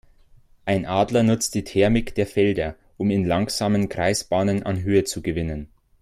[0.65, 5.67] Ein Adler nutzt die Thermik der Felder, um in langsamen Kreisbahnen an Höhe zu gewinnen.